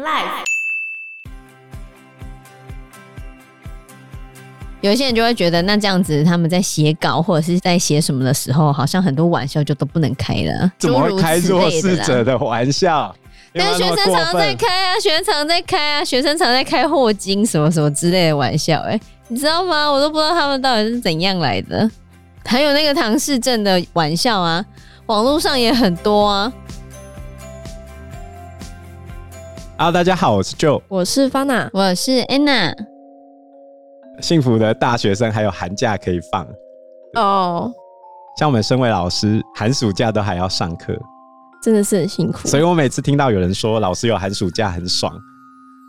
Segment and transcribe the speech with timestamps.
[0.00, 0.44] Life。
[4.80, 10.70] 有一些人就会觉得，那这样子他们在写稿或者是在写什么的时候，好像很多玩笑就都不能开了。
[10.78, 13.12] 怎么会开弱势者的玩笑？
[13.52, 19.90] 但是学生常在开啊，学生常在开啊，学生常在开霍金什么什么之类的玩笑，欸，哎，你知道吗？
[19.90, 21.90] 我都不知道他们到底是怎样来的。
[22.44, 24.64] 还有那个唐氏症的玩笑啊，
[25.06, 26.52] 网络上也很多啊。
[29.80, 32.74] Hello，大家好，我是 Joe，我是 Fana，我是 Anna。
[34.20, 36.44] 幸福的大学生还有寒假可以放
[37.14, 37.72] 哦，oh.
[38.36, 40.92] 像我们身为老师，寒暑假都还要上课，
[41.62, 42.48] 真的是很辛苦。
[42.48, 45.14] 所以我每次听到有人说老师有寒暑假很爽，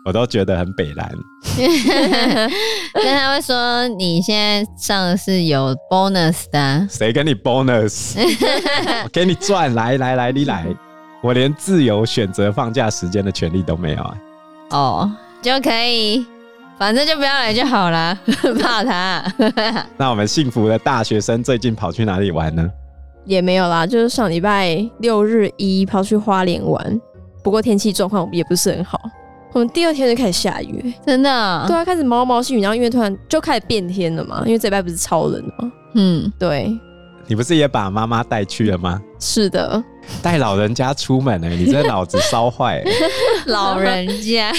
[0.06, 1.12] 我都觉得很北蓝，
[2.94, 8.20] 但他会说你现在上的是有 bonus 的，谁给你 bonus？
[9.04, 10.68] 我给你赚，来来来，你来，
[11.22, 14.14] 我连自由选择放假时间的权利都没有
[14.72, 15.10] 哦，oh,
[15.42, 16.26] 就可以。
[16.78, 18.18] 反正就不要来就好了，
[18.62, 19.22] 怕他。
[19.98, 22.66] 那我们幸福的大学生最近跑去哪里玩呢？
[23.26, 27.02] 也没有啦，就是上礼拜六日一跑去花莲玩，
[27.44, 28.98] 不过天气状况也不是很好。
[29.52, 31.66] 我们第二天就开始下雨，真的啊？
[31.68, 35.72] 对啊，开始毛毛细雨，然后因为突然就开始变天了嘛，因为这礼拜不是超冷吗？
[35.96, 36.72] 嗯，对。
[37.30, 39.00] 你不是也把妈妈带去了吗？
[39.20, 39.82] 是的，
[40.20, 42.92] 带老人家出门呢、欸，你这脑子烧坏、欸。
[43.46, 44.52] 老人家。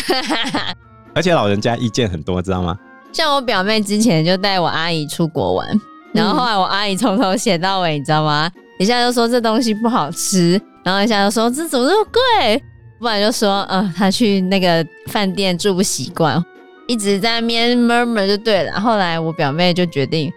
[1.12, 2.78] 而且老人家意见很多，知道吗？
[3.12, 5.68] 像我表妹之前就带我阿姨出国玩，
[6.14, 8.48] 然后后来我阿姨从头写到尾，你知道吗？
[8.78, 10.52] 一下就说这东西不好吃，
[10.84, 12.62] 然后一下就说这怎么这么贵，
[13.00, 16.40] 不然就说呃她去那个饭店住不习惯，
[16.86, 18.80] 一直在那边 murmur 就对了。
[18.80, 20.32] 后来我表妹就决定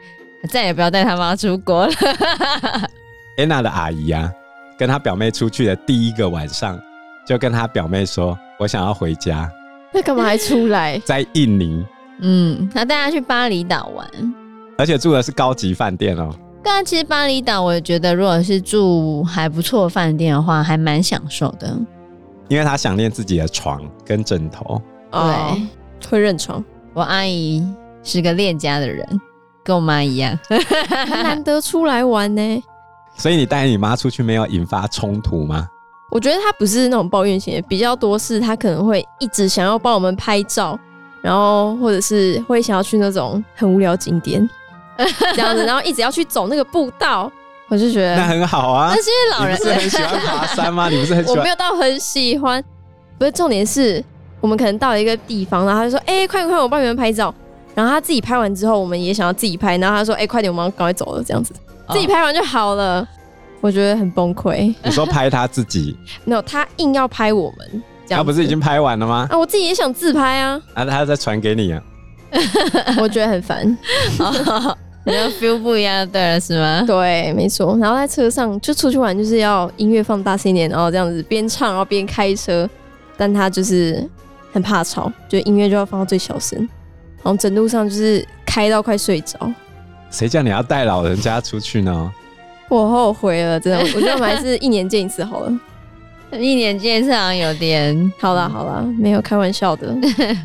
[0.50, 1.94] 再也不要带他妈出国了。
[3.38, 4.32] 安娜的阿姨啊，
[4.78, 6.80] 跟她表妹出去的第一个晚上，
[7.26, 9.50] 就跟她表妹说：“我想要回家。”
[9.94, 11.00] 那干嘛还出来？
[11.06, 11.86] 在印尼，
[12.20, 14.08] 嗯，他带她去巴厘岛玩，
[14.78, 16.30] 而且住的是高级饭店哦。
[16.64, 21.78] 刚刚其实巴厘岛，我觉得如果是住还不错的饭店的话，还蛮享受的。
[22.50, 24.82] 因为她想念自己的床跟枕头，
[25.12, 25.68] 对，
[26.10, 26.64] 会认床。
[26.94, 27.66] 我阿姨
[28.04, 29.08] 是个恋家的人，
[29.64, 30.38] 跟我妈一样，
[31.08, 32.64] 难得出来玩呢。
[33.16, 35.68] 所以你带你妈出去没有引发冲突吗？
[36.12, 40.78] 我觉得她不是那种抱怨型的，比较多是她可能会一直想要帮我们拍照，
[41.22, 44.48] 然后或者是会想要去那种很无聊景点
[45.36, 47.32] 这样子， 然后一直要去走那个步道，
[47.68, 48.94] 我就觉得那很好啊。
[48.96, 50.90] 那是因为老人不是很喜欢爬山吗？
[50.90, 51.38] 你不是很喜欢？
[51.38, 52.64] 我没有到很喜欢，
[53.18, 54.04] 不是重点是
[54.42, 57.34] 我们可能到了一个地方，然后他就说：“哎、欸，快快，我帮你们拍照。”
[57.76, 61.54] 然后他自己拍完之后，我们也想要自己拍，然后他说：“哎、欸，快点，我们赶快走了。”这样子，
[61.90, 63.08] 自己拍完就好了。
[63.62, 64.74] 我觉得很崩溃。
[64.84, 65.98] 你说拍他自己？
[66.26, 67.84] 没有，他硬要拍我们。
[68.10, 69.28] 他不是已经拍完了吗？
[69.32, 70.62] 啊，我自己也想自拍啊。
[70.74, 71.82] 啊，他再传给你啊。
[73.00, 73.66] 我觉得很烦。
[75.06, 76.84] 你要 feel 不一样，对了，是吗？
[76.86, 77.78] 对，没错。
[77.78, 82.70] 然后在车上就出去玩，就是要音乐放大声一点，然后这样子边唱然后边开车。
[83.16, 84.08] 但他就是
[84.52, 86.68] 很怕吵，就音乐就要放到最小声，
[87.24, 89.52] 然后整路上就是开到快睡着。
[90.12, 92.14] 谁叫你要带老人家出去呢？
[92.70, 95.60] 我后悔了，真的，我觉得我们还是一年见一次好了。
[96.38, 98.12] 一年见一次好像有点……
[98.20, 99.96] 好啦好啦，没有开玩笑的。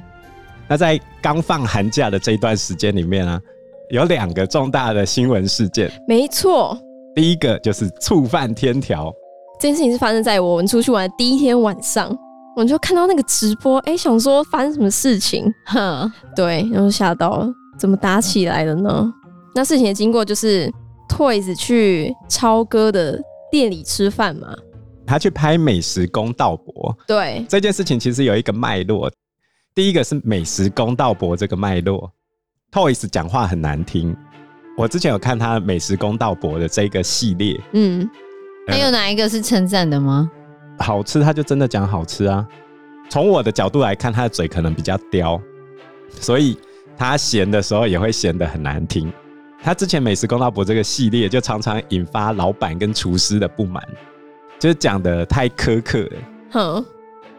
[0.69, 3.41] 那在刚放寒假的这一段时间里面啊，
[3.89, 5.91] 有两个重大的新闻事件。
[6.07, 6.79] 没错，
[7.15, 9.11] 第一个就是触犯天条。
[9.59, 12.15] 这件事情是发生在我们出去玩的第一天晚上，
[12.59, 15.45] 我就看到那个直播，哎、欸，想说发生什么事情？
[15.67, 17.49] 哼， 对，然后吓到了，
[17.79, 19.15] 怎么打起来了呢？
[19.55, 20.73] 那事情的经过就是。
[21.09, 23.19] Toys 去超哥的
[23.51, 24.55] 店里吃饭嘛？
[25.07, 26.95] 他去拍美食公道博。
[27.07, 29.11] 对，这件事情其实有一个脉络。
[29.75, 32.13] 第一个是美食公道博这个脉络。
[32.71, 34.15] Toys 讲话很难听。
[34.77, 37.59] 我之前有看他美食公道博的这个系列。
[37.73, 38.09] 嗯，
[38.69, 40.31] 还有哪一个是称赞的吗？
[40.79, 42.47] 好吃，他就真的讲好吃啊。
[43.11, 45.41] 从我的角度来看，他的嘴可能比较刁，
[46.11, 46.59] 所以
[46.97, 49.13] 他咸的时候也会咸得很难听。
[49.63, 53.83] 他之前美食公道博这个系列就常常引发老板跟厨师的不满，
[54.59, 56.13] 就是讲的太苛刻了。
[56.51, 56.85] 哼，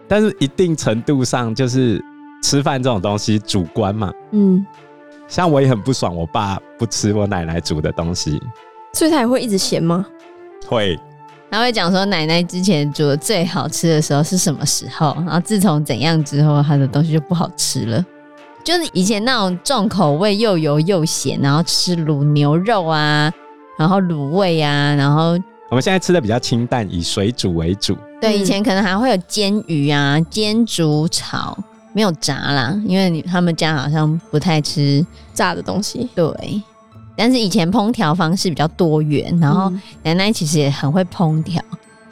[0.08, 2.04] 但是一定程度上就是
[2.44, 4.12] 吃饭这种东西主观嘛。
[4.32, 4.66] 嗯，
[5.28, 8.42] 像我也很不爽，我爸不吃我奶奶煮的东西，
[8.94, 10.06] 所以他也会一直咸吗？
[10.68, 11.00] 会，
[11.52, 18.06] 他会讲说奶奶之前煮的最好吃的时候是什么时候，然后自从怎样之后，他的东西就不好吃了。
[18.64, 23.32] 就是以前那种重口味又油又咸，然后吃卤牛肉啊，
[23.78, 27.98] 然后卤味啊，然后我们现在吃的比较清淡，以水煮为主。
[28.22, 31.58] 对，以前可能还会有煎鱼啊、煎、煮、炒，
[31.94, 35.04] 没有炸啦，因为他们家好像不太吃
[35.34, 36.08] 炸的东西。
[36.14, 36.62] 对，
[37.20, 39.70] 但是以前烹调方式比较多元，然后
[40.04, 41.62] 奶奶其实也很会烹调，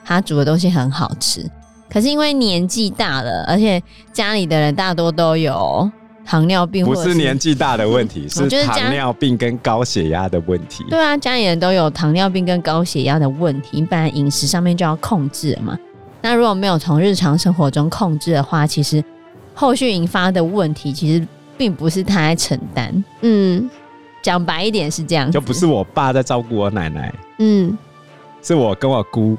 [0.04, 1.50] 她煮的东西很好吃。
[1.90, 3.82] 可是因为年纪大了，而且
[4.12, 5.90] 家里的人大多都有
[6.26, 10.84] 糖尿病，不是年纪大的问题，是糖尿病跟高血压的问题。
[10.90, 15.78] 对啊，家里人都有糖尿病跟高血压的问题，本来饮食上面就要控制了嘛。
[16.22, 19.02] 那如果没有从日常生活中控制的话，其实
[19.54, 21.26] 后续引发的问题其实
[21.58, 23.04] 并不是他在承担。
[23.22, 23.70] 嗯，
[24.28, 27.78] 讲白一点是这样，就不是我爸在照顾我奶奶，嗯，
[28.44, 29.38] 是我跟我姑。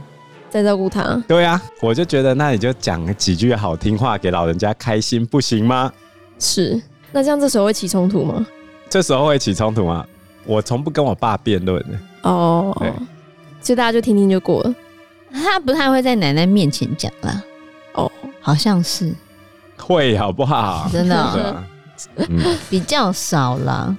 [0.49, 5.93] 在照顾他，对呀、啊，我就觉得那你就讲几句好听话给老人家开心，不行吗？
[6.39, 6.81] 是，
[7.13, 8.47] 那这样这时候会起冲突吗？
[8.89, 10.07] 这时候会起冲突吗？
[10.47, 11.99] 我从不跟我爸辩论的。
[12.23, 12.91] 哦，对，
[13.61, 14.75] 所以大家就听听就过了。
[15.31, 17.43] 他不太会在奶奶面前讲啦。
[17.93, 18.11] 哦，
[18.41, 19.15] 好像是
[19.77, 20.89] 会，好不好？
[20.91, 21.63] 真的、哦，
[22.27, 23.95] 嗯，比较少啦。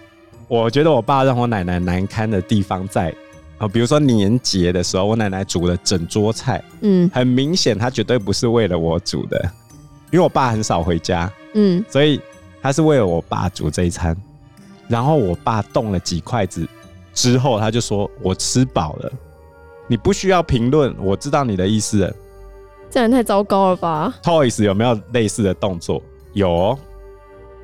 [0.49, 3.15] 我觉得我爸让我奶奶难堪的地方在。
[3.59, 9.37] 啊，比如说年节的时候，我奶奶煮了整桌菜，嗯，很明显她绝对不是为了我煮的，
[10.11, 12.21] 因为我爸很少回家，嗯，所以
[12.61, 14.15] 她是为了我爸煮这一餐。
[14.87, 16.65] 然后我爸动了几筷子
[17.13, 19.11] 之后，他就说：“我吃饱了，
[19.87, 22.15] 你不需要评论，我知道你的意思了。”
[22.89, 26.01] 这人太糟糕了吧？Toys 有没有类似的动作？
[26.33, 26.79] 有哦，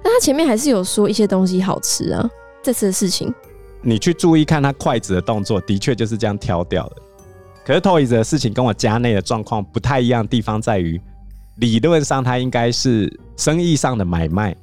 [0.03, 2.29] 但他前面还是有说一些东西好吃啊，
[2.65, 3.31] 这次的事情。
[3.83, 6.95] 你去注意看他筷子的动作，的确就是这样挑掉的。
[7.63, 10.99] 可是 Toys 的事情跟我家内的状况不太一样的地方在于，
[11.57, 14.55] 理论上他应该是生意上的买卖，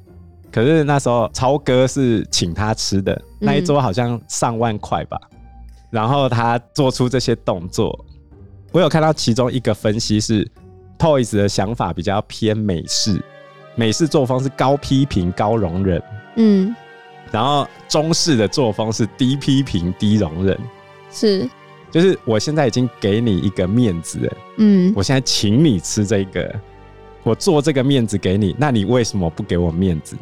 [0.51, 5.17] 可是那时候超哥是请他吃的，那一桌好像上万块吧。
[5.89, 7.97] 然后他做出这些动作，
[8.73, 10.45] 我有看到其中一个分析是
[10.99, 13.23] Toys 的想法比较偏美式，
[13.75, 16.03] 美式作风是高批评高容忍，
[16.35, 16.75] 嗯。
[17.33, 20.55] 然后中式的作风是低批评、低容忍，
[21.11, 21.49] 是，
[21.89, 26.53] 就是我现在已经给你一个面子了，嗯，我现在请你吃这个，
[27.23, 30.15] 我做这个面子给你，那你为什么不给我面子？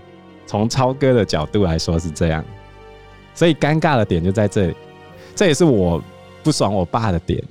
[0.48, 2.46] 从超哥的角度来说是这样，
[3.36, 4.76] 所以尴尬的点就在这里，
[5.36, 6.02] 这也是我
[6.42, 7.44] 不爽我爸的点。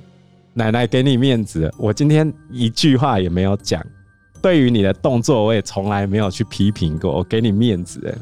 [0.53, 3.79] 奶奶给你面子，我今天一句话也没有讲，
[4.41, 8.17] 对于你的动作我也从来没有去批评过，我给你面子。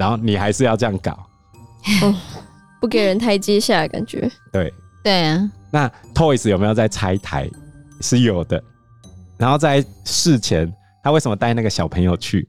[0.00, 1.12] 然后你还是要这样搞，
[2.00, 2.14] 哦，
[2.80, 4.26] 不给人台阶下的感觉。
[4.50, 4.72] 对
[5.04, 5.52] 对啊。
[5.70, 7.46] 那 Toys 有没有在拆台？
[8.00, 8.64] 是有的。
[9.36, 10.72] 然后在事前，
[11.04, 12.48] 他为什么带那个小朋友去？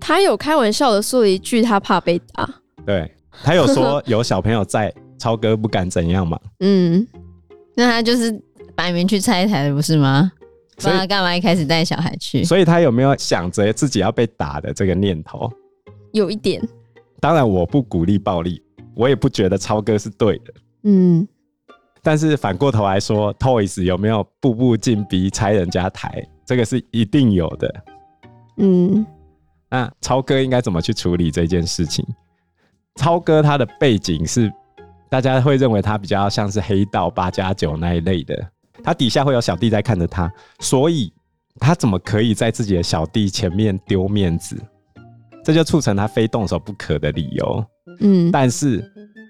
[0.00, 2.48] 他有开玩笑的说了一句，他怕被打。
[2.86, 3.12] 对，
[3.42, 6.38] 他有说有小朋友在，超哥不敢怎样嘛。
[6.60, 7.04] 嗯，
[7.74, 8.40] 那他就是
[8.76, 10.30] 摆明去拆台的，不是吗？
[10.76, 12.44] 不然他干嘛一开始带小孩去？
[12.44, 15.52] 所以他有没有想着自己要被打的这个念头？
[16.12, 16.62] 有一点。
[17.22, 18.60] 当然，我不鼓励暴力，
[18.96, 20.52] 我也不觉得超哥是对的。
[20.82, 21.28] 嗯，
[22.02, 26.20] 但是反过头来说，Toys 有没有步步进逼拆人家台？
[26.44, 27.84] 这个是一定有的。
[28.56, 29.06] 嗯，
[29.70, 32.04] 那超哥应该怎么去处理这件事情？
[32.96, 34.52] 超哥他的背景是，
[35.08, 38.50] 大家会认为他比较像是黑道八加九那一类的，
[38.82, 40.28] 他底下会有小弟在看着他，
[40.58, 41.12] 所以
[41.60, 44.60] 他怎么可以在自己的小弟前面丢面子？
[45.44, 47.64] 这就促成他非动手不可的理由。
[48.00, 48.82] 嗯，但是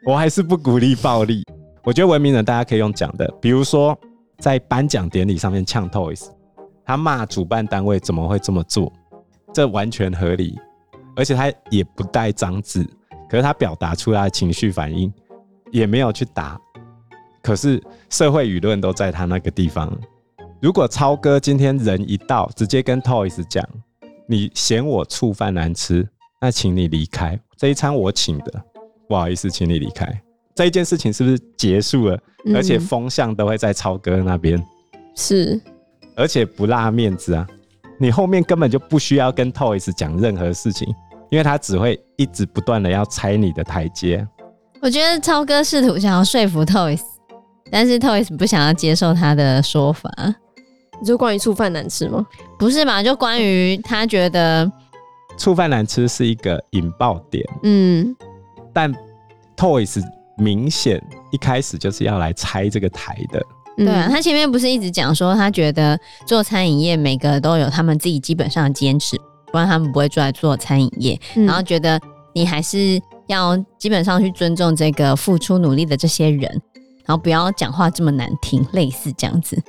[0.05, 1.43] 我还是不鼓励暴力。
[1.85, 3.99] 我觉得文明人大家可以用讲的，比如说
[4.39, 6.29] 在颁奖典礼上面呛 Toys，
[6.85, 8.93] 他骂主办单位怎么会这么做，
[9.53, 10.59] 这完全合理，
[11.17, 12.89] 而且他也不带脏字，
[13.29, 15.13] 可是他表达出来的情绪反应，
[15.71, 16.61] 也没有去打。
[17.43, 19.93] 可是社会舆论都在他那个地方。
[20.61, 23.67] 如果超哥今天人一到，直接跟 Toys 讲。
[24.27, 26.09] 你嫌我醋饭难吃，
[26.41, 27.39] 那请你离开。
[27.57, 28.63] 这一餐我请的，
[29.09, 30.07] 不好意思，请你离开。
[30.55, 32.19] 这一件事情是不是结束了？
[32.45, 34.63] 嗯、而且风向都会在超哥那边，
[35.17, 35.61] 是，
[36.17, 37.47] 而且不落面子啊！
[37.99, 40.93] 你后面根本就不需要跟 Toys 讲任何事情，
[41.31, 44.27] 因为他只会一直不断的要拆你的台阶。
[44.81, 47.01] 我觉得超哥试图想要说服 Toys，
[47.71, 50.11] 但是 Toys 不想要接受他的说法。
[51.05, 52.25] 就关于醋饭难吃吗？
[52.59, 53.03] 不是吧？
[53.03, 54.71] 就关于他觉得
[55.37, 57.45] 醋饭难吃是一个引爆点。
[57.63, 58.15] 嗯，
[58.73, 58.93] 但
[59.57, 60.03] Toys
[60.37, 63.45] 明显一开始就是要来拆这个台的。
[63.77, 69.17] 对啊，他前面不是一直讲说，他觉得做餐饮业每个都有他们自己基本上的坚持，
[69.51, 71.19] 不然他们不会出来做餐饮业。
[71.37, 71.47] 嗯。
[71.47, 71.99] 然后觉得
[72.35, 76.51] 你还是要基本上去尊重这个付出努力的这些人，
[77.07, 79.61] 然后不要讲话这么难听，类似这样子。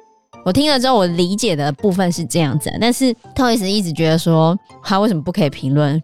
[0.45, 6.01] 我听了之后，我理解的部分是这样子，但是 Toys 一直觉得说他为什么不可以评论？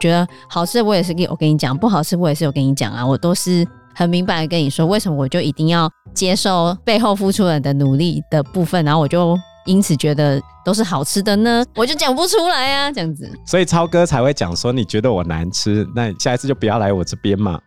[0.00, 11.64] 觉得好吃我也是给我跟你讲，不好吃我也是有跟你讲啊，我都是很明白的跟你说，为什么我就一定要接受背后付出人的努力的部分，然后我就因此觉得都是好吃的呢？
[11.74, 13.30] 我就讲不出来啊，这样子。
[13.46, 17.58] 所以超哥才会讲说，你觉得我难吃，那你下一次就不要来我这边嘛。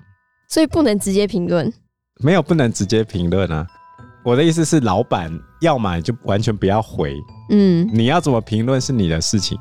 [0.50, 1.72] 所以不能直接评论，
[2.22, 3.66] 没有不能直接评论啊。
[4.28, 5.32] 我的意思是，老板
[5.62, 7.16] 要么就完全不要回，
[7.50, 9.58] 嗯，你要怎么评论是你的事情。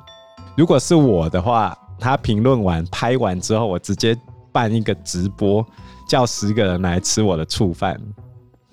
[0.57, 4.19] 如果是我的话，他评论完拍完之后，我直接
[4.51, 5.65] 办一个直播，
[6.09, 7.97] 叫十个人来吃我的醋饭，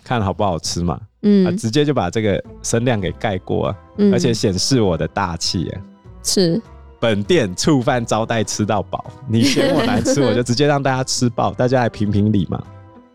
[0.03, 5.81] 看好不好吃嘛，嗯，啊，直接就把这个声量给盖过啊，嗯，而且显示我的大气啊，
[6.23, 6.59] 是。
[6.99, 12.59] 本店醋饭招待吃到饱，你嫌我来吃， 我就直接让大家吃爆，大家来评评理嘛，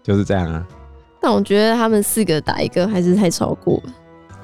[0.01, 0.65] 就是这样啊。
[1.29, 3.93] 但我觉得他们四个打一个还是太超过了，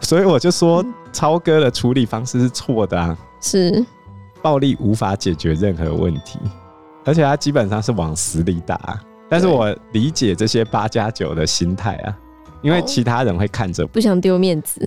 [0.03, 3.17] 所以我就说超哥的处理方式是错的啊！
[3.41, 3.83] 是
[4.43, 6.39] 暴力无法解决任何问题，
[7.07, 9.01] 而且他基本上是往死里打。
[9.31, 12.15] 但是我理解这些八加九的心态啊，
[12.61, 14.87] 因为其他人会看着不想丢面子。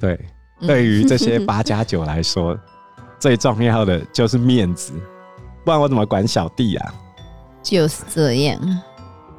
[0.00, 0.18] 对，
[0.60, 2.58] 对于这些八加九来说，
[3.20, 4.94] 最重要的就是面子，
[5.66, 6.94] 不然我怎么管小弟啊？
[7.62, 8.58] 就是这样。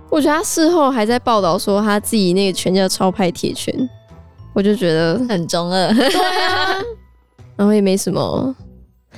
[0.10, 3.90] 我觉得他事后还在报道说他自己那个拳叫超派铁拳，
[4.54, 6.82] 我就觉得很中二，对啊，
[7.56, 8.56] 然后也没什么，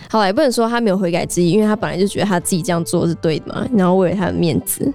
[0.10, 4.92] 好了，也不能说他没有悔改之意，因为他本来就觉得他自己这样做是对的嘛，然后为了他的面子，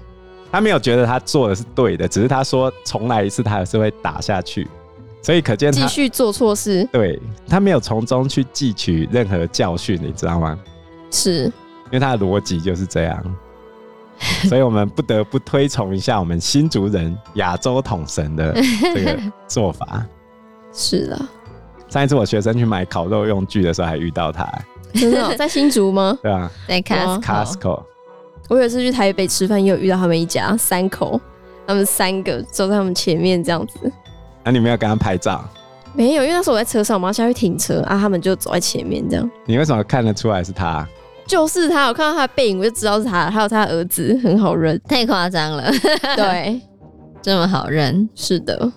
[0.50, 4.68] 他没有觉得他做的是对的，只是他说重来一次他还是会打下去，
[5.22, 10.58] 所以可见他继续做错事，对，他没有从中去汲取任何教训，你知道吗？
[11.10, 13.36] 是，因为他的逻辑就是这样。
[14.48, 18.54] 所以我们不得不推崇一下我们新竹人亚洲统神的
[18.94, 20.04] 这个做法。
[20.72, 21.20] 是的，
[21.88, 24.46] 上一次我学生去买烤肉用具的时候，还遇到他。
[24.94, 26.18] 真的、喔、 在新竹吗？
[26.22, 27.82] 对啊，在 Costco。
[28.48, 31.20] 我有一次去台北吃饭，也有遇到他们一家三口，
[31.66, 33.78] 他们三个走在他们前面这样子。
[34.44, 35.42] 那、啊、你没有跟他拍照？
[35.94, 39.30] 没有，因为那时候我在车上，我们要下去停车啊，他们就走在前面这样。
[39.46, 40.86] 你为什么看得出来是他？
[41.26, 43.31] 就是他，我看到他的背影，我就知道是他。
[43.31, 45.71] 还有他的儿子，很好认，太夸张了。
[46.16, 46.61] 对，
[47.23, 48.71] 这么好认，是的。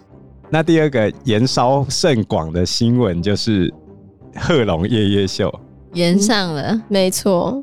[0.49, 3.73] 那第二个延烧甚广的新闻就是
[4.35, 5.53] 贺龙夜夜秀
[5.93, 7.61] 炎上了，嗯、没错。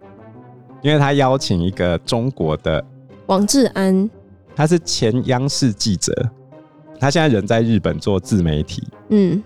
[0.83, 2.85] 因为他邀请一个中国的
[3.26, 4.09] 王志安，
[4.55, 6.12] 他是前央视记者，
[7.00, 8.87] 他现在人在日本做自媒体。
[9.09, 9.43] 嗯，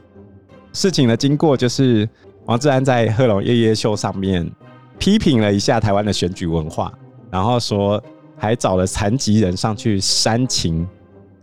[0.73, 2.09] 事情的经过就是
[2.47, 4.51] 王志安在贺龙夜夜秀上面。
[4.99, 6.93] 批评了一下台湾的选举文化，
[7.31, 8.03] 然后说
[8.37, 10.87] 还找了残疾人上去煽情，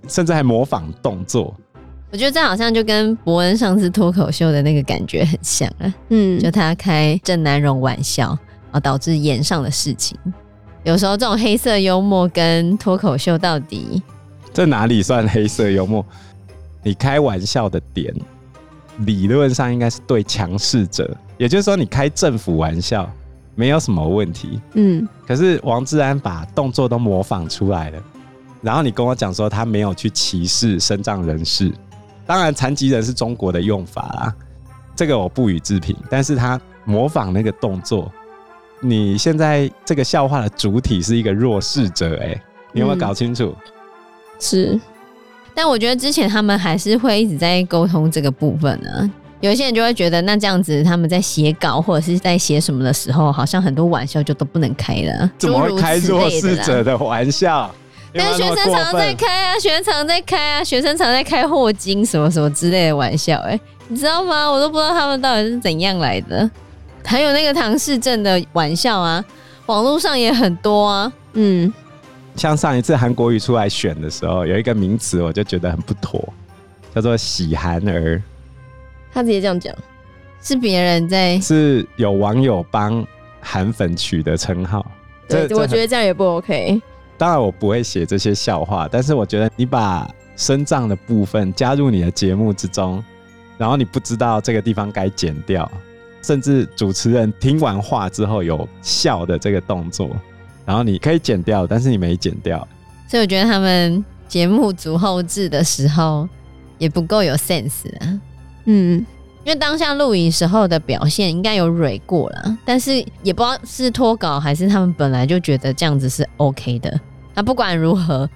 [0.07, 1.55] 甚至还模仿动作。
[2.11, 5.93] 我觉得这好像就跟伯恩上次脱口秀的那个感觉很像啊。
[6.09, 8.37] 嗯，就他开郑南榕玩笑，
[8.71, 10.17] 啊，导致演上的事情。
[10.83, 14.01] 有时候这种黑色幽默跟脱口秀到底
[14.53, 16.05] 这哪里算黑色幽默？
[16.83, 18.13] 你开玩笑的点，
[18.99, 23.11] 理论上应该是对强势者，也就是说你开政府玩笑。
[23.55, 28.03] 没有什么问题，嗯，可是王志安把动作都模仿出来了，
[28.61, 31.71] 然后你跟我讲说他没有去歧视身障人士，
[32.25, 34.35] 当然残疾人是中国的用法啦，
[34.95, 38.11] 这个我不予置评，但是他模仿那个动作，
[38.81, 42.39] 你现在这个笑话的主体是一个弱势者，哎，
[42.73, 43.55] 你有没有搞清楚？
[43.57, 43.71] 嗯，
[44.37, 44.81] 是，
[45.53, 49.11] 但我觉得之前他们还是会一直在沟通这个部分呢。
[49.41, 55.29] 有一些人就会觉得，那这样子他们在写稿或者是在写什么的时候，好像很多玩笑就都不能开了。
[55.37, 57.69] 怎么会开弱势者的玩笑？
[58.13, 63.37] 但是 学生常在开啊，学生常在开啊，学生常在开霍金什么什么之类的玩笑。
[63.39, 64.49] 哎，你知道吗？
[64.49, 66.49] 我都不知道他们到底是怎样来的。
[67.03, 69.23] 还有那个唐氏症的玩笑啊，
[69.67, 71.11] 网络上也很多啊。
[71.33, 71.71] 嗯，
[72.35, 76.33] 像上一次韩国瑜出来选的时候，有一个名词我就觉得很不妥，
[76.95, 78.19] 叫做“喜韩儿”。
[79.15, 79.73] 他直接这样讲，
[80.41, 83.07] 是别人在，是有网友帮
[83.39, 84.85] 韩粉取的称号。
[85.29, 86.81] 对，我觉得这样也不 OK。
[87.17, 90.05] 当然，我不会写这些笑话，但是我觉得你把
[90.35, 93.01] 身障的部分加入你的节目之中，
[93.57, 95.71] 然后你不知道这个地方该剪掉，
[96.21, 100.09] 甚至主持人听完话之后有笑的这个动作，
[100.65, 102.67] 然后你可以剪掉，但是你没剪掉。
[103.07, 106.27] 所以我觉得他们节目组后置的时候
[106.77, 108.19] 也不够有 sense 啊。
[108.65, 109.05] 嗯，
[109.43, 112.93] 因为当下录影时候的表现应该有蕊过了，但是
[113.23, 116.99] 也不知道是脱稿还是他们本来就觉得这样子是 OK 的。
[117.33, 118.29] 那不管如何，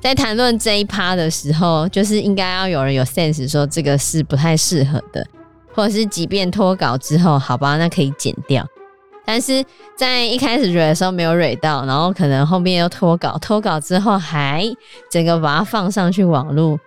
[0.00, 5.26] 在谈论这一趴的时候，就是应该要有人有 sense 说这个是不太适合的，
[5.74, 8.66] 或者是即便脱稿之后，好吧，那可以剪掉。
[9.26, 9.64] 但是
[9.96, 14.64] 在一开始蕊的时候没有蕊到，然后可能后面又脱稿，脱稿之后还
[15.10, 16.78] 整个把它放上去网络，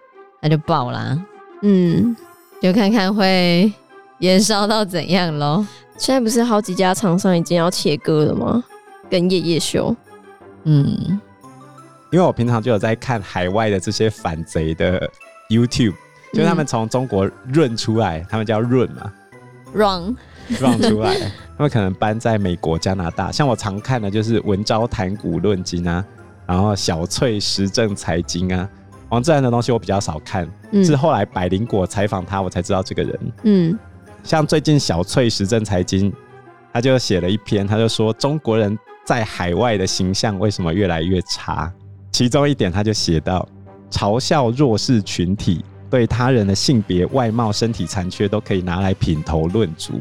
[0.41, 1.19] 那就爆啦。
[1.63, 2.15] 嗯，
[2.61, 3.71] 就看看会
[4.19, 5.65] 延烧到怎样咯。
[5.97, 8.63] 现在不是好几家厂商已经要切割了吗？
[9.09, 9.95] 跟夜夜修。
[10.63, 11.19] 嗯，
[12.11, 15.09] 因为我平常就有在看海外的这些反贼的
[15.49, 15.95] YouTube，
[16.33, 19.11] 就他们从中国润出来，他们叫润嘛
[19.73, 20.15] ，run
[20.59, 21.15] run 出来，
[21.57, 23.31] 他们可能搬在美国、加拿大。
[23.31, 26.03] 像我常看的就是文昭谈股论金啊，
[26.45, 28.69] 然后小翠时政财经啊，
[29.09, 33.19] 王志安的东西我比较少看，嗯、是后来百灵果采访他，我才知道这个人。
[33.43, 33.79] 嗯。
[34.23, 36.11] 像最近小翠时政财经，
[36.73, 41.71] 他就写了一篇，他就说中国人在海外的形象为什么越来越差？
[42.11, 43.47] 其中一点他就写到，
[43.89, 49.93] 嘲笑弱势群体，对他人的性别、外貌、身体残缺都可以拿来品头论足。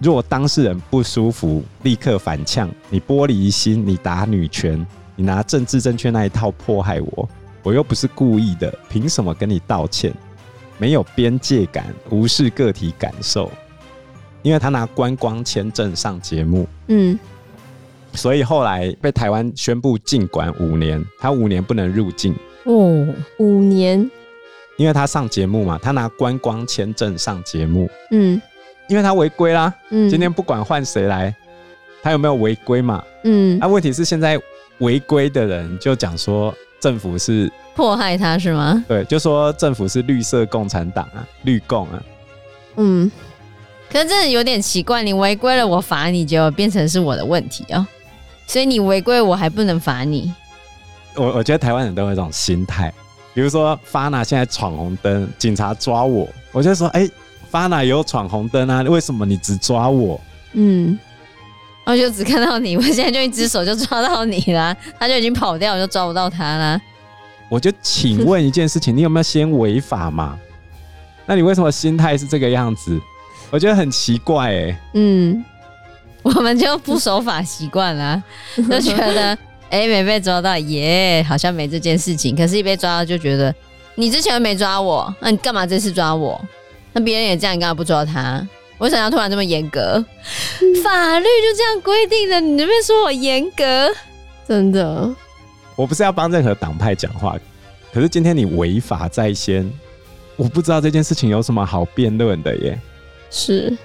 [0.00, 7.28] 若当事人不舒服，立刻反呛，你玻璃心，你打女权，你拿政治正确那一套迫害我，
[7.62, 10.12] 我又不是故意的，凭什么跟你道歉？
[10.78, 13.52] 没有边界感，无视个体感受，
[14.42, 17.18] 因为他拿观光签证上节目，嗯，
[18.14, 22.34] 所以后来被台湾宣布禁管五年，他五年不能入境。
[22.64, 23.06] 哦，
[23.38, 24.10] 五年，
[24.78, 28.40] 因为他上节目嘛，他拿观光签证上节目，嗯，
[28.88, 31.34] 因为他违规啦，嗯，今天不管换谁来，
[32.02, 34.40] 他有没有违规嘛，嗯，那、啊、问题是现在
[34.78, 37.52] 违规的人就讲说政府是。
[37.76, 38.84] 迫害他是吗？
[38.86, 42.02] 对，就说政府是绿色共产党啊，绿共啊。
[42.76, 43.10] 嗯，
[43.90, 47.86] 可是这有点奇怪，你违规了，我罚你，就变成是我的问题哦。
[48.46, 50.30] 所以你违规，我还不能罚你。
[51.14, 52.92] 我我觉得台湾人都有一种心态，
[53.32, 57.10] 比如说 Fana 现在闯红灯，警察抓我，我就说，哎、欸
[57.50, 60.20] ，Fana 有闯红灯啊，为什么你只抓我？
[60.52, 60.98] 嗯，
[61.90, 66.80] 我就只看到你，我现在就一只手就抓到你了， 他就已经跑掉，我就抓不到他了。
[67.48, 70.38] 我就请问一件事情，你有没有先违法嘛？
[71.26, 73.00] 那你为什么心态是这个样子？
[73.50, 74.76] 我觉得很奇怪哎、欸。
[74.94, 75.44] 嗯，
[76.22, 78.22] 我们就不守法习惯了，
[78.56, 79.36] 就觉得
[79.70, 82.36] 哎、欸、没被抓到耶，好像没这件事情。
[82.36, 83.52] 可是，一被抓到就觉得
[83.96, 86.40] 你之前没抓我，那你干嘛这次抓我？
[86.92, 88.46] 那别人也这样，你干嘛不抓他？
[88.80, 90.02] 为什么要突然这么严格？
[90.82, 93.90] 法律就这样规定的，你这边说我严格，
[94.48, 95.08] 真的。
[95.76, 97.36] 我不是要帮任何党派讲话，
[97.92, 99.70] 可是今天你违法在先，
[100.34, 102.80] 我不知道这件事情有什么好辩论的耶。
[103.30, 103.76] 是，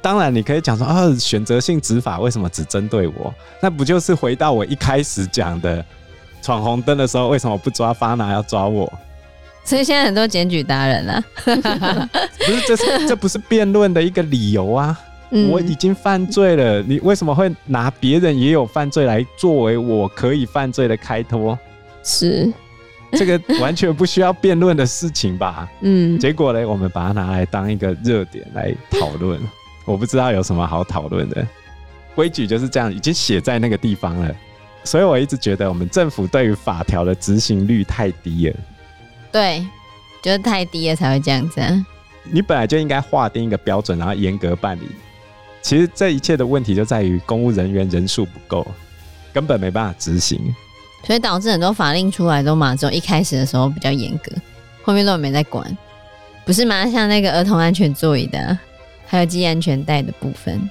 [0.00, 3.32] 当然你可以讲说啊，选择性执法为什么只针对我？
[3.60, 5.84] 那不就是回到我一开始讲的，
[6.40, 8.90] 闯红灯的时候为什么不抓 Fana 要抓我？
[9.70, 14.98] 所以现在很多检举达人啊， 不是，这是 这不是辩论的一个理由啊。
[15.30, 21.56] 嗯、我已经犯罪了，你为什么会拿别人也有犯罪来作为我可以犯罪的开脱？
[22.02, 22.52] 是，
[23.12, 25.70] 这个完全不需要辩论的事情吧？
[25.82, 29.40] 嗯，结果呢，我们把它拿来当一个热点来讨论，
[29.84, 31.46] 我不知道有什么好讨论的。
[32.16, 34.34] 规矩就是这样，已经写在那个地方了，
[34.82, 38.56] 所以我一直觉得我们政府对于法条的执行率太低了。
[39.32, 39.66] 对，
[40.22, 41.86] 就是太低了才会这样子啊。
[42.24, 44.88] 你本来就应该划定一个标准，然后严格办理。
[45.62, 48.66] 其实这一切的问题就在于公务人员人数不够，
[49.32, 50.54] 根本没办法执行，
[51.06, 54.32] 所以导致很多法令出来都嘛，只有一开始的时候比较严格，
[54.82, 55.76] 后面都没在管，
[56.44, 56.88] 不是吗？
[56.90, 58.58] 像那个儿童安全座椅的，
[59.06, 60.68] 还有系安全带的部分，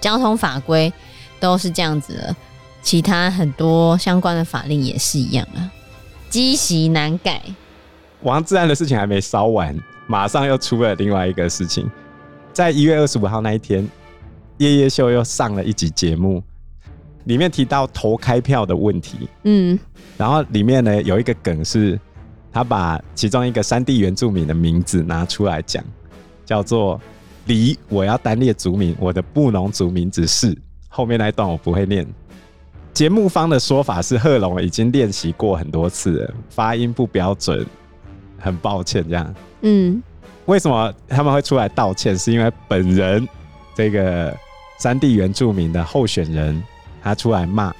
[0.00, 0.92] 交通法规
[1.38, 2.36] 都是这样子的，
[2.82, 5.70] 其他很多相关的法令也是一样啊，
[6.28, 7.40] 积习难改。
[8.22, 11.90] 王志安的事情还没烧完，马上又出了另外一个事情，
[12.52, 13.88] 在一月二十五号那一天。
[14.58, 16.42] 夜夜秀又上了一集节目，
[17.24, 19.26] 里面提到投开票的问题。
[19.44, 19.78] 嗯，
[20.18, 21.98] 然后里面呢有一个梗是，
[22.52, 25.82] 他把其中一个山地原住民的名字拿出来讲，
[26.44, 27.00] 叫做
[27.48, 30.54] “李”，我要单列族名，我的布农族名字是。
[30.90, 32.06] 后面那一段我不会念。
[32.92, 37.64] 节目方的说法是，贺龙已经练习过很多次了，发音不标准，
[38.40, 39.34] 很抱歉这样。
[39.60, 40.02] 嗯，
[40.46, 42.18] 为什么他们会出来道歉？
[42.18, 43.28] 是因为本人
[43.74, 44.36] 这个。
[44.78, 46.62] 山地原住民的候选人，
[47.02, 47.70] 他出来骂，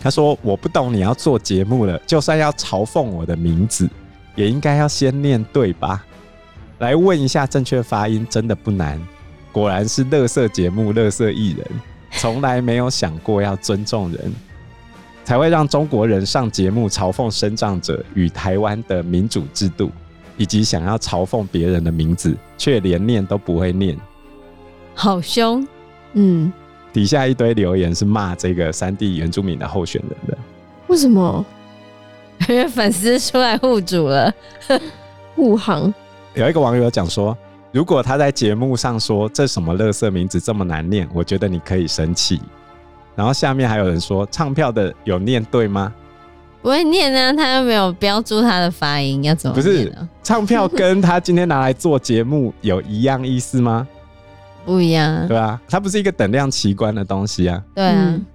[0.00, 3.86] 他说：“我不懂你要做节目了，就算要嘲讽我的名字，
[4.34, 6.02] 也应该要先念对吧？
[6.78, 8.98] 来问一下正确发音，真的不难。
[9.52, 11.66] 果然是乐色节目，乐色艺人，
[12.12, 14.32] 从来没有想过要尊重人。
[15.26, 19.90] 才会让中国人上节目嘲讽生长者与台湾的民主制度，
[20.36, 23.96] 以及想要嘲讽别人的名字，却连念都不会念，
[24.94, 25.66] 好凶。
[26.12, 26.52] 嗯，
[26.92, 30.38] 底下一堆留言是骂这个三 D 原住民的候选人的。
[30.86, 31.44] 为什么？
[32.48, 34.32] 因为粉丝出来护主了，
[35.34, 35.92] 护航。
[36.34, 37.36] 有一个网友讲说。
[37.72, 42.40] 如果他在节目上说，这什么垃圾名字这么难念，我觉得你可以生气。
[43.14, 45.92] 然后下面还有人说，唱票的有念对吗？
[46.66, 49.64] 不会念啊，他又没有标注他的发音，要怎么念？
[49.64, 53.86] 不是唱票跟他今天拿来做节目有一样意思吗？
[54.64, 57.62] 不一样，对啊，它不是一个等量齐观的东西啊。
[57.72, 57.94] 对啊。
[57.96, 58.26] 嗯、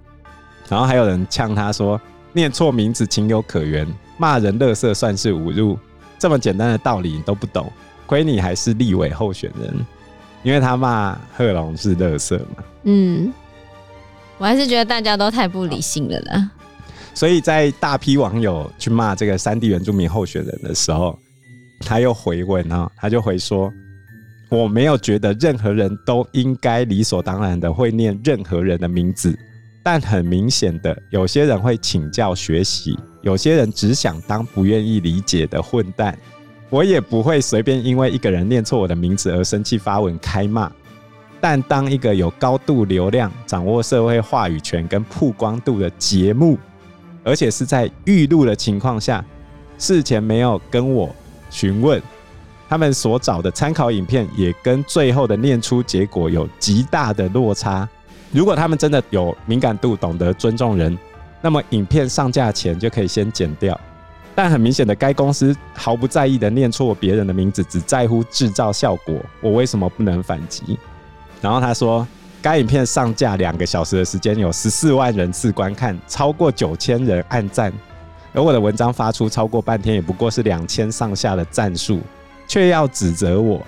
[0.70, 2.00] 然后还有人呛他说，
[2.32, 3.86] 念错名字情有可原，
[4.18, 5.78] 骂人乐色算是侮辱，
[6.18, 7.70] 这么简单的道理你都不懂。
[8.06, 9.76] 亏你还是立委候选人，
[10.42, 12.64] 因为他骂贺龙是乐色嘛。
[12.84, 13.34] 嗯，
[14.38, 16.50] 我还是觉得大家都太不理性了啦。
[17.14, 21.18] 所以在大批网友去骂这个三地原住民候选人的时候，
[21.82, 23.72] 他又回问啊，他就回说
[24.50, 29.38] ：“我没有觉得任何人都应该理所当然的会念任何人的名字，
[29.84, 36.18] 但很明显的，有些人会请教学习，有些人只想当不愿意理解的混蛋。”
[36.72, 40.72] 我也不会随便因为一个人念错我的名字而生气发文开骂，
[41.42, 46.58] 但当一个有高度流量、掌握社会话语权跟曝光度的节目，
[47.24, 49.24] 而且是在预录的情况下，
[49.78, 51.10] 事前没有跟我
[51.50, 52.02] 询问，
[52.70, 57.88] 他们所找的参考影片也跟最后的念出结果有极大的落差。
[58.32, 60.98] 如果他们真的有敏感度、懂得尊重人，
[61.42, 63.80] 那么影片上架前就可以先剪掉。
[64.34, 69.16] 但很明显的，该公司毫不在意的念错别人的名字，只在乎制造效果。
[69.42, 70.80] 我为什么不能反击？
[71.42, 72.08] 然后他说，
[72.42, 77.72] 该影片上架两个小时的时间，有十四万人次观看，超过九千人按赞。
[78.34, 82.00] 而我的文章发出超过半天，也不过是两千上下的赞数，
[82.48, 83.62] 却要指责我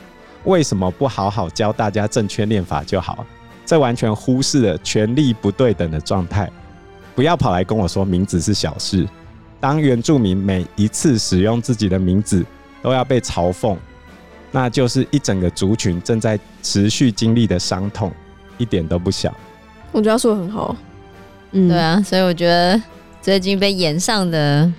[0.46, 3.24] 为什么不好好教大家正确念法就好？
[3.66, 6.50] 这完全忽视了权力不对等的状态。
[7.14, 9.08] 不要跑来跟我说名字是小事。
[9.60, 12.44] 当原住民每一次使用自己的名字
[12.82, 13.78] 都要被嘲讽，
[14.52, 18.12] 那就是一整个族群正在持续经历的伤痛，
[18.58, 19.34] 一点都不小。
[19.92, 20.76] 我觉得他说的很好，
[21.52, 22.82] 嗯，对啊，所以我觉得
[23.22, 24.72] 最近被演上的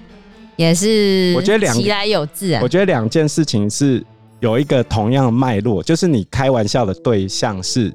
[0.57, 2.61] 也是，我觉得两其来有自啊。
[2.63, 4.05] 我觉得两件事情是
[4.41, 7.93] 有一个同样的脉络，就是你开玩笑的对象是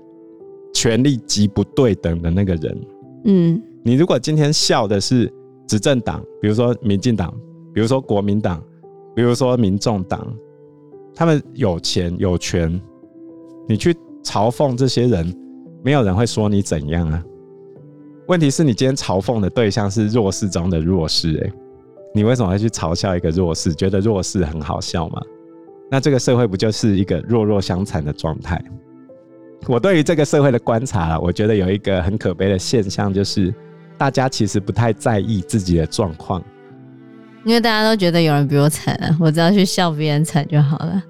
[0.74, 2.82] 权力极不对等的那个人。
[3.26, 5.32] 嗯，你如果今天笑的是。
[5.70, 7.32] 执政党，比如说民进党，
[7.76, 8.60] 比如说国民党，
[9.16, 10.28] 比如说民众党，
[11.14, 12.82] 他们有钱有权，
[13.68, 15.32] 你去嘲讽这些人，
[15.84, 17.24] 没有人会说你怎样啊。
[18.28, 21.52] 问题是你今天嘲讽的对象是弱势中的弱势，哎，
[22.14, 23.74] 你为什么会去嘲笑一个弱势？
[23.74, 25.22] 觉得弱势很好笑吗？
[25.90, 28.64] 那这个社会不就是一个弱弱相残的状态？
[29.68, 33.54] 我对于这个社会的观察，我觉得有一个很可悲的现象，就是。
[33.98, 36.42] 大家其实不太在意自己的状况，
[37.44, 41.04] 因为大家都觉得有人比我惨啊，我只要去笑别人惨就好了。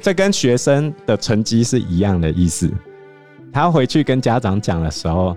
[0.00, 2.72] 这跟学生的成绩是一样的意思。
[3.54, 5.36] 他回去跟家长讲的时候，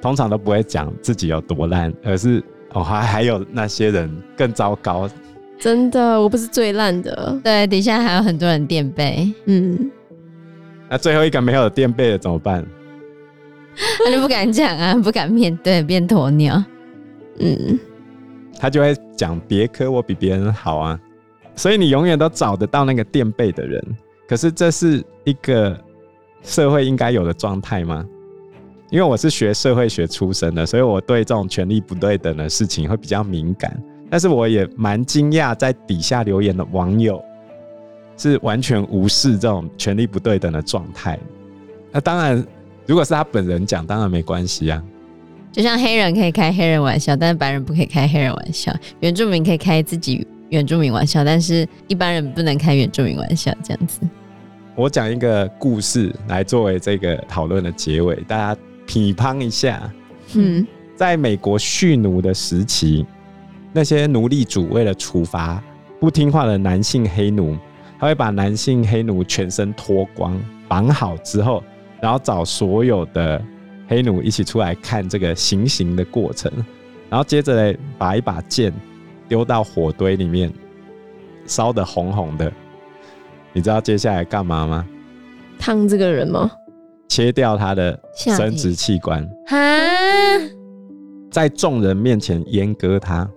[0.00, 5.08] 通常都不会讲自己有多烂，而是哦还还有那些人更糟糕。
[5.60, 7.40] 真的，我不是最烂的。
[7.44, 9.32] 对，底下还有很多人垫背。
[9.46, 9.88] 嗯，
[10.90, 12.66] 那最后一个没有垫背的怎么办？
[14.04, 16.60] 他就不敢讲啊， 不敢面对，变鸵鸟。
[17.38, 17.78] 嗯，
[18.58, 20.98] 他就会讲别科我比别人好啊，
[21.54, 23.80] 所以你永远都找得到那个垫背的人。
[24.28, 25.78] 可是这是一个
[26.42, 28.04] 社会应该有的状态吗？
[28.90, 33.74] 因为我是学社会学出身的，所以我对这种权力不对等的事情会比较敏感。
[34.10, 37.22] 但是我也蛮惊讶，在底下留言的网友
[38.16, 41.18] 是完全无视这种权力不对等的状态。
[41.90, 42.44] 那当然。
[42.84, 44.82] 如果是他本人讲，当然没关系啊。
[45.52, 53.54] 就像黑人可以开黑人玩笑，但是白人不可以开黑人玩笑；原住民可以开自己原住民玩笑，但是一般人不能开原住民玩笑。
[53.62, 54.00] 这样子，
[54.74, 59.92] 我讲一个故事来作为这个讨论的结尾，大家批判一下。
[60.34, 63.04] 嗯，在美国蓄奴的时期，
[63.72, 65.62] 那些奴隶主为了处罚
[66.00, 67.54] 不听话的男性黑奴，
[67.98, 71.62] 他会把男性黑奴全身脱光，绑好之后。
[72.00, 73.40] 然后找所有的
[73.86, 76.50] 黑奴一起出来看这个行刑的过程，
[77.08, 78.72] 然后接着呢，把一把剑
[79.28, 80.52] 丢到火堆里面，
[81.46, 82.52] 烧得红红的。
[83.52, 84.86] 你知道接下来干嘛吗？
[85.58, 86.50] 烫这个人吗？
[87.08, 89.22] 切掉他的生殖器官。
[89.46, 89.56] 哈，
[91.30, 93.28] 在众人面前阉割他，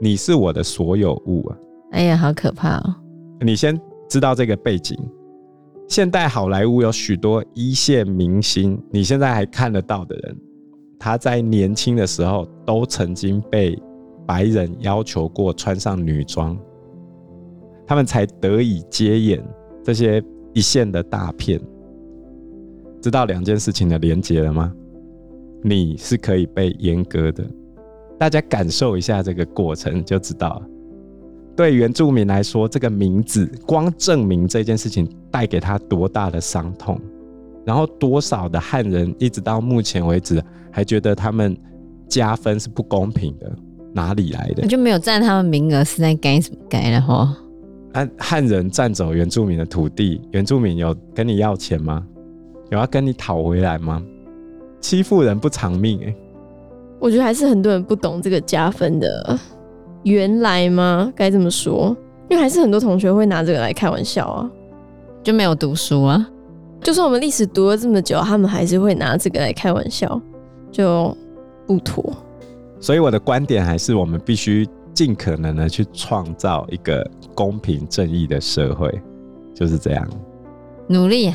[0.00, 1.56] 你是我的所有物啊！
[1.92, 2.94] 哎呀，好可怕哦！
[3.40, 4.98] 你先知道这个背景。
[5.88, 10.36] 现代好莱坞有许多一线明星，你现在还看得到的人，
[10.98, 13.80] 他在年轻的时候都曾经被
[14.26, 16.56] 白人要求过穿上女装，
[17.86, 19.42] 他们才得以接演
[19.90, 20.22] 这些
[20.52, 21.60] 一线的大片。
[23.02, 24.72] 知道两件事情的连结了吗？
[25.64, 27.44] 你是可以被阉割的，
[28.16, 30.62] 大家感受一下这个过程就知道了。
[31.56, 36.96] 对原住民来说，这个名字光证明这件事情带给他多大的伤痛，
[37.66, 41.56] 然后多少的汉人一直到目前为止还觉得他们
[42.06, 43.52] 加分是不公平的，
[43.92, 44.64] 哪里来的？
[44.68, 47.36] 就没有占他们名额，是在该怎么该的话？
[47.92, 52.06] 汉汉人占走原住民的土地，原住民有跟你要钱吗？
[52.70, 54.02] 有要跟你讨回来吗？
[54.80, 56.16] 欺负人不偿命哎、欸！
[56.98, 59.38] 我觉得还是很多人不懂这个加分的
[60.04, 61.12] 原来吗？
[61.14, 61.96] 该这么说，
[62.28, 64.50] 因为还是很多同学会拿这个来开玩笑啊，
[65.22, 66.26] 就没有读书啊。
[66.82, 70.18] 就算我们历史读了这么久，他们还是会拿这个来开玩笑，
[70.70, 71.14] 就
[71.66, 72.16] 不妥。
[72.80, 74.66] 所以我的观点还是，我们必须
[75.00, 79.00] 尽可能的去创造一个公平正义的社会，
[79.54, 80.06] 就是这样。
[80.88, 81.32] 努力，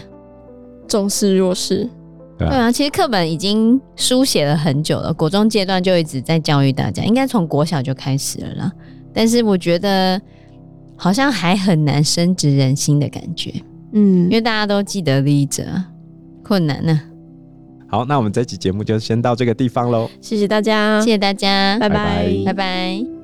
[0.88, 1.89] 重视弱势。
[2.38, 8.71] 对啊，其实课本已经书写了很久了，国中阶段就一直在教育大家，应该从国小就开始了啦。
[9.12, 10.21] 但是我觉得
[10.95, 13.51] 好像还很难深植人心的感觉，
[13.93, 15.63] 嗯，因为大家都记得利益者，
[16.43, 17.01] 困难呢。
[17.88, 23.14] 好，那我们这期节目就先到这个地方喽，谢谢大家，谢谢大家，拜拜，拜拜。